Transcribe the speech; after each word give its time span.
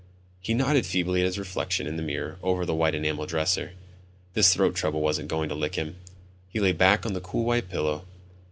He 0.39 0.55
nodded 0.55 0.87
feebly 0.87 1.21
at 1.21 1.27
his 1.27 1.37
reflection 1.37 1.85
in 1.85 1.95
the 1.95 2.01
mirror 2.01 2.39
over 2.41 2.65
the 2.65 2.73
white 2.73 2.95
enamel 2.95 3.27
dresser. 3.27 3.73
This 4.33 4.51
throat 4.51 4.73
trouble 4.73 5.01
wasn't 5.01 5.27
going 5.27 5.47
to 5.49 5.53
lick 5.53 5.75
him. 5.75 5.97
He 6.49 6.59
lay 6.59 6.71
back 6.71 7.05
on 7.05 7.13
the 7.13 7.21
cool 7.21 7.45
white 7.45 7.69
pillow. 7.69 8.03